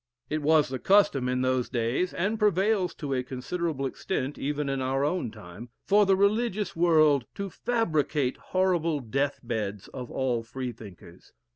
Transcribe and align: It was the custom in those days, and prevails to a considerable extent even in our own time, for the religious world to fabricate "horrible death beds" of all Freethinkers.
It 0.31 0.41
was 0.41 0.67
the 0.69 0.79
custom 0.79 1.29
in 1.29 1.43
those 1.43 1.69
days, 1.69 2.11
and 2.11 2.39
prevails 2.39 2.95
to 2.95 3.13
a 3.13 3.21
considerable 3.21 3.85
extent 3.85 4.35
even 4.39 4.67
in 4.67 4.81
our 4.81 5.05
own 5.05 5.29
time, 5.29 5.69
for 5.85 6.07
the 6.07 6.15
religious 6.15 6.75
world 6.75 7.25
to 7.35 7.51
fabricate 7.51 8.37
"horrible 8.37 8.99
death 8.99 9.39
beds" 9.43 9.89
of 9.89 10.09
all 10.09 10.41
Freethinkers. 10.41 11.33